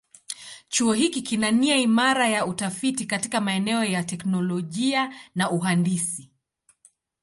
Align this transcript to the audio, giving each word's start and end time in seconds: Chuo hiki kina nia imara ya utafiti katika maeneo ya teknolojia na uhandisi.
Chuo 0.69 0.93
hiki 0.93 1.21
kina 1.21 1.51
nia 1.51 1.75
imara 1.77 2.29
ya 2.29 2.45
utafiti 2.45 3.05
katika 3.05 3.41
maeneo 3.41 3.83
ya 3.83 4.03
teknolojia 4.03 5.13
na 5.35 5.51
uhandisi. 5.51 6.31